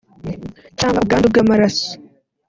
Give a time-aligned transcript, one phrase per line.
[0.79, 1.87] cyangwa ubwandu bw’amaraso